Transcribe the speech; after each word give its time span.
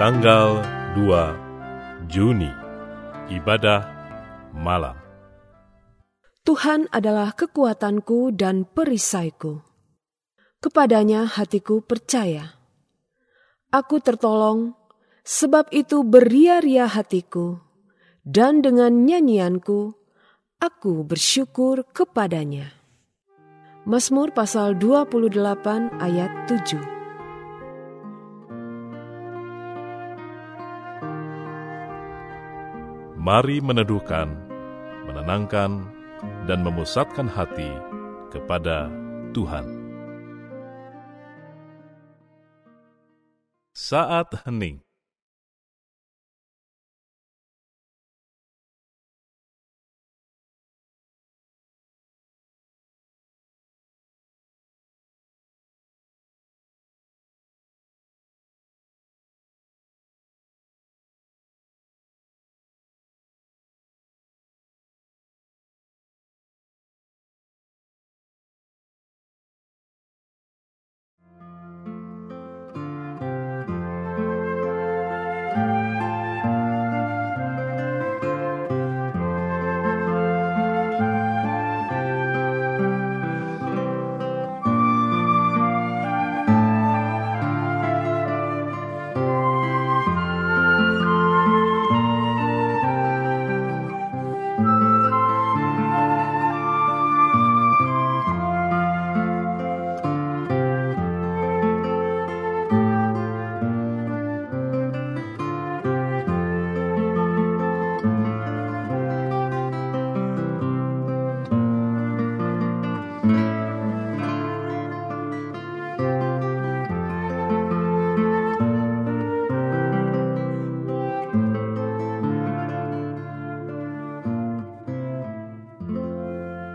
Tanggal 0.00 0.64
2 0.96 2.08
Juni 2.08 2.48
Ibadah 3.28 3.84
Malam 4.56 4.96
Tuhan 6.40 6.88
adalah 6.88 7.36
kekuatanku 7.36 8.32
dan 8.32 8.64
perisaiku. 8.64 9.60
Kepadanya 10.58 11.28
hatiku 11.28 11.84
percaya. 11.84 12.56
Aku 13.70 14.00
tertolong, 14.00 14.72
sebab 15.20 15.68
itu 15.68 16.00
beria-ria 16.00 16.88
hatiku, 16.88 17.69
dan 18.24 18.60
dengan 18.60 19.08
nyanyianku, 19.08 19.96
aku 20.60 21.04
bersyukur 21.04 21.88
kepadanya. 21.90 22.72
Mazmur 23.88 24.30
pasal 24.36 24.76
28 24.76 25.40
ayat 25.98 26.32
7 26.44 27.00
Mari 33.20 33.60
meneduhkan, 33.60 34.32
menenangkan, 35.04 35.84
dan 36.48 36.60
memusatkan 36.64 37.28
hati 37.28 37.68
kepada 38.32 38.88
Tuhan. 39.32 39.64
Saat 43.76 44.44
hening 44.44 44.84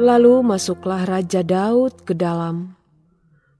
Lalu 0.00 0.40
masuklah 0.40 1.04
Raja 1.04 1.44
Daud 1.44 2.08
ke 2.08 2.16
dalam. 2.16 2.72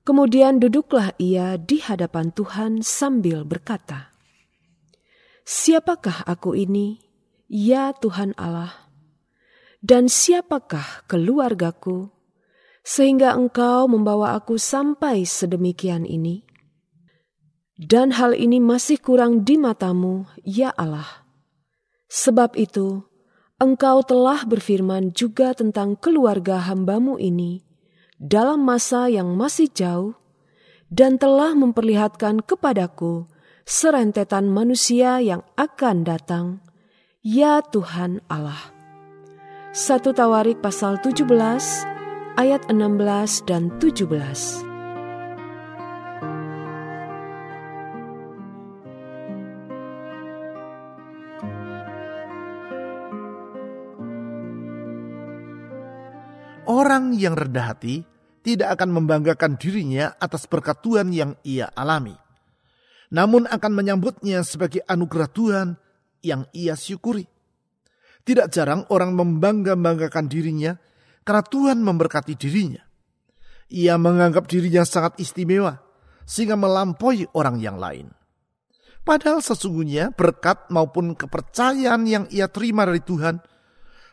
Kemudian 0.09 0.57
duduklah 0.57 1.13
ia 1.21 1.61
di 1.61 1.85
hadapan 1.85 2.33
Tuhan 2.33 2.81
sambil 2.81 3.45
berkata, 3.45 4.17
Siapakah 5.45 6.25
aku 6.25 6.57
ini, 6.57 6.97
ya 7.45 7.93
Tuhan 7.93 8.33
Allah? 8.41 8.73
Dan 9.85 10.09
siapakah 10.09 11.05
keluargaku, 11.13 12.09
sehingga 12.81 13.37
engkau 13.37 13.85
membawa 13.85 14.33
aku 14.33 14.57
sampai 14.57 15.29
sedemikian 15.29 16.09
ini? 16.09 16.41
Dan 17.77 18.17
hal 18.17 18.33
ini 18.33 18.65
masih 18.65 18.97
kurang 18.97 19.45
di 19.45 19.61
matamu, 19.61 20.25
ya 20.41 20.73
Allah. 20.73 21.29
Sebab 22.09 22.57
itu, 22.57 23.10
Engkau 23.61 24.01
telah 24.01 24.49
berfirman 24.49 25.13
juga 25.13 25.53
tentang 25.53 25.93
keluarga 25.93 26.65
hambamu 26.65 27.21
ini 27.21 27.61
dalam 28.17 28.65
masa 28.65 29.13
yang 29.13 29.37
masih 29.37 29.69
jauh 29.69 30.17
dan 30.89 31.21
telah 31.21 31.53
memperlihatkan 31.53 32.41
kepadaku 32.41 33.29
serentetan 33.69 34.49
manusia 34.49 35.21
yang 35.21 35.45
akan 35.61 36.09
datang, 36.09 36.65
ya 37.21 37.61
Tuhan 37.61 38.25
Allah. 38.33 38.73
1 39.77 40.09
Tawarik 40.09 40.65
pasal 40.65 40.97
17 41.05 41.29
ayat 42.41 42.65
16 42.73 43.45
dan 43.45 43.69
17. 43.77 44.70
Orang 56.69 57.17
yang 57.17 57.33
rendah 57.33 57.73
hati 57.73 58.05
tidak 58.45 58.77
akan 58.77 59.01
membanggakan 59.01 59.57
dirinya 59.57 60.13
atas 60.21 60.45
berkat 60.45 60.81
Tuhan 60.85 61.09
yang 61.13 61.33
ia 61.41 61.73
alami. 61.73 62.13
Namun 63.11 63.49
akan 63.49 63.73
menyambutnya 63.73 64.45
sebagai 64.45 64.85
anugerah 64.85 65.31
Tuhan 65.33 65.69
yang 66.21 66.45
ia 66.53 66.77
syukuri. 66.77 67.25
Tidak 68.21 68.53
jarang 68.53 68.85
orang 68.93 69.17
membangga-banggakan 69.17 70.29
dirinya 70.29 70.77
karena 71.25 71.43
Tuhan 71.43 71.79
memberkati 71.81 72.37
dirinya. 72.37 72.85
Ia 73.73 73.97
menganggap 73.97 74.45
dirinya 74.45 74.85
sangat 74.85 75.17
istimewa 75.17 75.81
sehingga 76.29 76.55
melampaui 76.61 77.27
orang 77.33 77.57
yang 77.59 77.81
lain. 77.81 78.13
Padahal 79.01 79.41
sesungguhnya 79.41 80.13
berkat 80.13 80.69
maupun 80.69 81.17
kepercayaan 81.17 82.05
yang 82.05 82.25
ia 82.29 82.47
terima 82.53 82.85
dari 82.85 83.01
Tuhan 83.01 83.41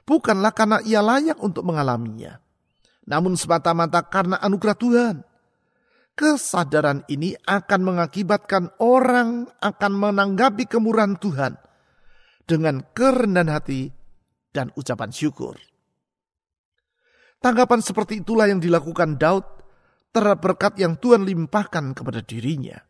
bukanlah 0.07 0.55
karena 0.55 0.79
ia 0.87 1.03
layak 1.03 1.37
untuk 1.43 1.67
mengalaminya 1.67 2.39
namun 3.07 3.39
semata-mata 3.39 4.03
karena 4.05 4.37
anugerah 4.43 4.77
Tuhan. 4.77 5.15
Kesadaran 6.17 7.07
ini 7.07 7.37
akan 7.45 7.81
mengakibatkan 7.81 8.75
orang 8.81 9.47
akan 9.63 9.91
menanggapi 9.95 10.67
kemurahan 10.67 11.15
Tuhan 11.15 11.53
dengan 12.43 12.83
kerendahan 12.91 13.53
hati 13.53 13.93
dan 14.49 14.73
ucapan 14.73 15.13
syukur. 15.13 15.55
Tanggapan 17.37 17.85
seperti 17.85 18.25
itulah 18.25 18.49
yang 18.49 18.57
dilakukan 18.57 19.21
Daud 19.21 19.45
terhadap 20.09 20.41
berkat 20.41 20.73
yang 20.81 20.97
Tuhan 20.97 21.21
limpahkan 21.21 21.93
kepada 21.93 22.25
dirinya. 22.25 22.81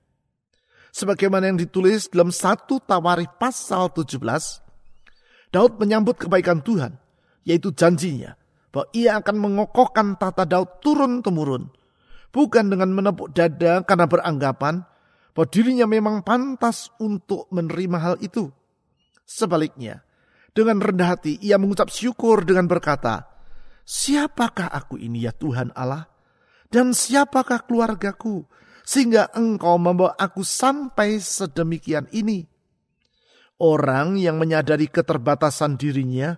Sebagaimana 0.95 1.51
yang 1.51 1.59
ditulis 1.59 2.07
dalam 2.07 2.31
satu 2.31 2.79
Tawarikh 2.79 3.35
pasal 3.35 3.91
17, 3.91 5.51
Daud 5.51 5.83
menyambut 5.83 6.15
kebaikan 6.15 6.63
Tuhan, 6.63 6.95
yaitu 7.47 7.71
janjinya 7.71 8.35
bahwa 8.75 8.91
ia 8.91 9.15
akan 9.23 9.35
mengokohkan 9.39 10.19
tata 10.19 10.43
Daud 10.43 10.83
turun-temurun. 10.83 11.71
Bukan 12.35 12.67
dengan 12.67 12.91
menepuk 12.91 13.31
dada 13.31 13.81
karena 13.87 14.05
beranggapan 14.05 14.83
bahwa 15.31 15.47
dirinya 15.47 15.87
memang 15.87 16.21
pantas 16.27 16.91
untuk 16.99 17.47
menerima 17.49 17.97
hal 17.97 18.15
itu. 18.19 18.51
Sebaliknya, 19.23 20.03
dengan 20.51 20.83
rendah 20.83 21.15
hati 21.15 21.39
ia 21.39 21.55
mengucap 21.55 21.87
syukur 21.87 22.43
dengan 22.43 22.67
berkata, 22.67 23.25
Siapakah 23.87 24.67
aku 24.67 24.99
ini 24.99 25.23
ya 25.23 25.31
Tuhan 25.31 25.71
Allah? 25.71 26.11
Dan 26.67 26.91
siapakah 26.91 27.63
keluargaku? 27.63 28.43
Sehingga 28.83 29.31
engkau 29.31 29.79
membawa 29.79 30.15
aku 30.19 30.43
sampai 30.43 31.23
sedemikian 31.23 32.11
ini. 32.11 32.43
Orang 33.57 34.19
yang 34.19 34.35
menyadari 34.35 34.91
keterbatasan 34.91 35.79
dirinya, 35.79 36.35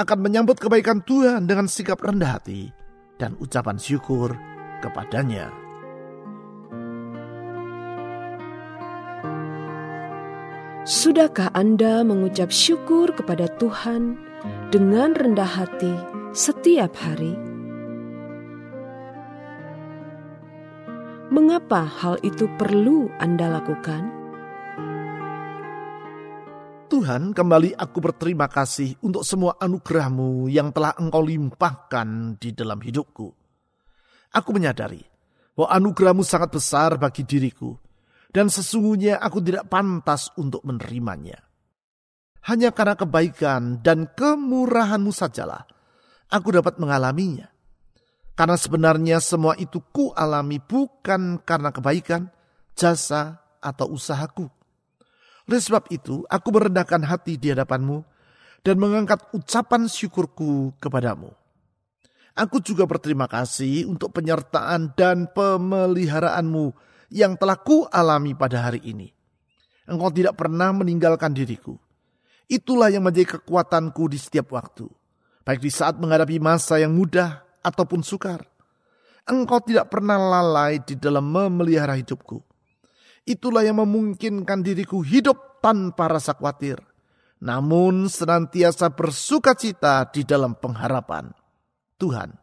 akan 0.00 0.18
menyambut 0.24 0.56
kebaikan 0.56 1.04
Tuhan 1.04 1.44
dengan 1.44 1.68
sikap 1.68 2.00
rendah 2.00 2.40
hati 2.40 2.72
dan 3.20 3.36
ucapan 3.36 3.76
syukur 3.76 4.32
kepadanya. 4.80 5.52
Sudahkah 10.88 11.52
Anda 11.52 12.00
mengucap 12.02 12.48
syukur 12.48 13.12
kepada 13.12 13.46
Tuhan 13.60 14.16
dengan 14.72 15.12
rendah 15.12 15.46
hati 15.46 15.92
setiap 16.32 16.96
hari? 16.96 17.36
Mengapa 21.30 21.86
hal 21.86 22.18
itu 22.26 22.50
perlu 22.58 23.06
Anda 23.22 23.60
lakukan? 23.60 24.19
Tuhan, 27.00 27.32
kembali 27.32 27.80
aku 27.80 27.96
berterima 27.96 28.44
kasih 28.44 28.92
untuk 29.00 29.24
semua 29.24 29.56
anugerahmu 29.56 30.52
yang 30.52 30.68
telah 30.68 30.92
engkau 31.00 31.24
limpahkan 31.24 32.36
di 32.36 32.52
dalam 32.52 32.76
hidupku. 32.76 33.24
Aku 34.36 34.52
menyadari 34.52 35.00
bahwa 35.56 35.80
anugerahmu 35.80 36.20
sangat 36.20 36.52
besar 36.52 37.00
bagi 37.00 37.24
diriku 37.24 37.72
dan 38.28 38.52
sesungguhnya 38.52 39.16
aku 39.16 39.40
tidak 39.40 39.72
pantas 39.72 40.28
untuk 40.36 40.60
menerimanya. 40.60 41.40
Hanya 42.44 42.68
karena 42.68 42.92
kebaikan 43.00 43.80
dan 43.80 44.04
kemurahanmu 44.12 45.08
sajalah 45.08 45.64
aku 46.28 46.52
dapat 46.52 46.76
mengalaminya. 46.76 47.48
Karena 48.36 48.60
sebenarnya 48.60 49.24
semua 49.24 49.56
itu 49.56 49.80
ku 49.88 50.12
alami 50.12 50.60
bukan 50.60 51.40
karena 51.48 51.72
kebaikan, 51.72 52.28
jasa, 52.76 53.40
atau 53.64 53.88
usahaku. 53.88 54.59
Oleh 55.48 55.60
sebab 55.60 55.88
itu, 55.88 56.24
aku 56.28 56.48
merendahkan 56.52 57.00
hati 57.06 57.40
di 57.40 57.52
hadapanmu 57.52 58.04
dan 58.60 58.76
mengangkat 58.76 59.20
ucapan 59.32 59.88
syukurku 59.88 60.76
kepadamu. 60.76 61.32
Aku 62.36 62.62
juga 62.62 62.86
berterima 62.86 63.26
kasih 63.26 63.88
untuk 63.90 64.14
penyertaan 64.14 64.94
dan 64.94 65.28
pemeliharaanmu 65.32 66.72
yang 67.10 67.34
telah 67.34 67.58
ku 67.58 67.84
alami 67.90 68.32
pada 68.38 68.70
hari 68.70 68.80
ini. 68.86 69.10
Engkau 69.90 70.14
tidak 70.14 70.38
pernah 70.38 70.70
meninggalkan 70.70 71.34
diriku. 71.34 71.74
Itulah 72.46 72.90
yang 72.90 73.02
menjadi 73.06 73.38
kekuatanku 73.38 74.10
di 74.10 74.18
setiap 74.18 74.54
waktu. 74.54 74.86
Baik 75.42 75.62
di 75.62 75.70
saat 75.70 75.98
menghadapi 75.98 76.38
masa 76.38 76.78
yang 76.78 76.94
mudah 76.94 77.42
ataupun 77.62 78.06
sukar. 78.06 78.46
Engkau 79.26 79.58
tidak 79.62 79.90
pernah 79.90 80.18
lalai 80.18 80.78
di 80.82 80.94
dalam 80.94 81.26
memelihara 81.26 81.98
hidupku. 81.98 82.49
Itulah 83.30 83.62
yang 83.62 83.78
memungkinkan 83.78 84.66
diriku 84.66 85.06
hidup 85.06 85.62
tanpa 85.62 86.10
rasa 86.10 86.34
khawatir. 86.34 86.82
Namun 87.38 88.10
senantiasa 88.10 88.90
bersuka 88.90 89.54
cita 89.54 90.10
di 90.10 90.26
dalam 90.26 90.58
pengharapan. 90.58 91.30
Tuhan, 91.94 92.34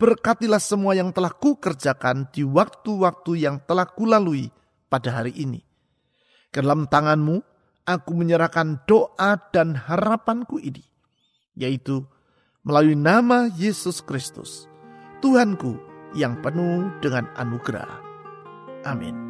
Berkatilah 0.00 0.64
semua 0.64 0.96
yang 0.96 1.12
telah 1.12 1.28
ku 1.28 1.60
kerjakan 1.60 2.32
di 2.32 2.40
waktu-waktu 2.40 3.44
yang 3.44 3.60
telah 3.68 3.84
kulalui 3.84 4.48
pada 4.88 5.20
hari 5.20 5.36
ini. 5.36 5.60
Ke 6.48 6.64
dalam 6.64 6.88
tanganmu, 6.88 7.44
aku 7.84 8.10
menyerahkan 8.16 8.80
doa 8.88 9.36
dan 9.52 9.76
harapanku 9.76 10.56
ini, 10.56 10.80
yaitu 11.52 12.08
melalui 12.64 12.96
nama 12.96 13.52
Yesus 13.52 14.00
Kristus, 14.00 14.64
Tuhanku 15.20 15.76
yang 16.16 16.40
penuh 16.40 16.88
dengan 17.04 17.28
anugerah. 17.36 18.00
Amin. 18.88 19.29